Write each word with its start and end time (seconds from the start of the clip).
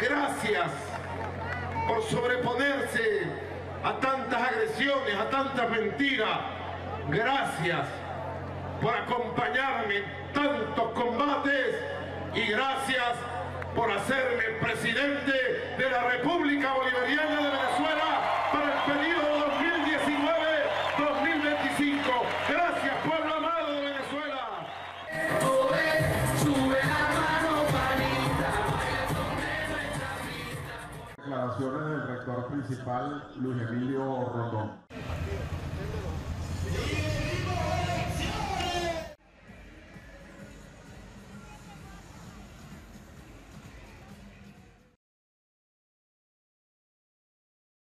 gracias 0.00 0.70
por 1.86 2.02
sobreponerse 2.04 3.26
a 3.84 3.92
tantas 4.00 4.40
agresiones, 4.40 5.14
a 5.14 5.30
tantas 5.30 5.70
mentiras. 5.70 6.38
Gracias 7.08 7.86
por 8.80 8.94
acompañarme 8.94 9.96
en 9.98 10.04
tantos 10.32 10.92
combates 10.92 11.76
y 12.34 12.46
gracias 12.46 13.16
por 13.74 13.90
hacerme 13.90 14.44
presidente 14.60 15.32
de 15.78 15.90
la 15.90 16.04
República 16.04 16.72
Bolivariana 16.72 17.36
de 17.36 17.50
Venezuela 17.50 18.48
para 18.52 18.72
el 18.72 18.80
periodo 18.92 19.46
2019-2025. 20.98 22.22
Gracias. 22.48 22.79
declaraciones 31.30 31.88
del 31.90 32.08
rector 32.08 32.46
principal 32.48 33.22
Luis 33.40 33.62
Emilio 33.62 34.24
Rondón. 34.34 34.70